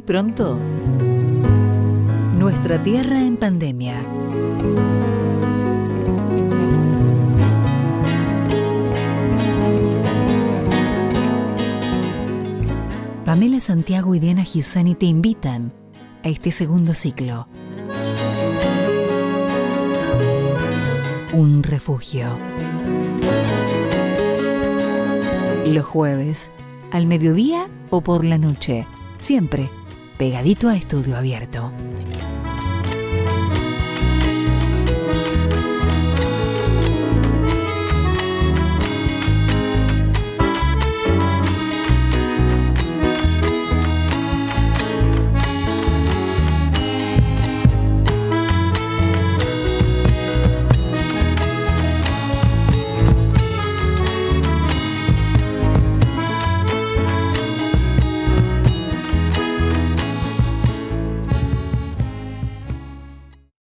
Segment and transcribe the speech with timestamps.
[0.00, 0.58] pronto,
[2.36, 3.94] Nuestra Tierra en Pandemia.
[13.24, 15.72] Pamela Santiago y Diana Giussani te invitan
[16.24, 17.46] a este segundo ciclo.
[21.32, 22.26] Un refugio.
[25.64, 26.50] Los jueves,
[26.90, 28.84] al mediodía o por la noche,
[29.18, 29.68] siempre
[30.18, 31.72] pegadito a estudio abierto.